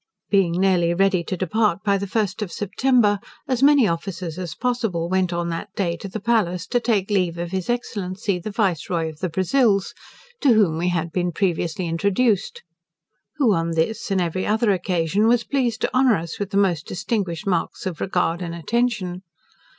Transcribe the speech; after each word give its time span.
Being 0.31 0.53
nearly 0.53 0.95
ready 0.95 1.23
to 1.25 1.37
depart 1.37 1.83
by 1.83 1.99
the 1.99 2.07
1st 2.07 2.41
of 2.41 2.51
September, 2.51 3.19
as 3.47 3.61
many 3.61 3.87
officers 3.87 4.39
as 4.39 4.55
possible 4.55 5.07
went 5.07 5.31
on 5.31 5.49
that 5.49 5.71
day 5.75 5.95
to 5.97 6.07
the 6.07 6.19
palace 6.19 6.65
to 6.69 6.79
take 6.79 7.11
leave 7.11 7.37
of 7.37 7.51
his 7.51 7.69
Excellency, 7.69 8.39
the 8.39 8.49
Viceroy 8.49 9.09
of 9.09 9.19
the 9.19 9.29
Brazils, 9.29 9.93
to 10.39 10.53
whom 10.53 10.79
we 10.79 10.89
had 10.89 11.11
been 11.11 11.31
previously 11.31 11.85
introduced; 11.85 12.63
who 13.35 13.53
on 13.53 13.73
this, 13.75 14.09
and 14.09 14.19
every 14.19 14.43
other 14.43 14.71
occasion, 14.71 15.27
was 15.27 15.43
pleased 15.43 15.81
to 15.81 15.93
honour 15.95 16.17
us 16.17 16.39
with 16.39 16.49
the 16.49 16.57
most 16.57 16.87
distinguished 16.87 17.45
marks 17.45 17.85
of 17.85 18.01
regard 18.01 18.41
and 18.41 18.55
attention. 18.55 19.21